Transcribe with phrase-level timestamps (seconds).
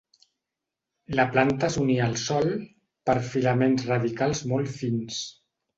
[1.19, 2.49] La planta s'unia al sòl
[3.11, 5.27] per filaments radicals molt fins.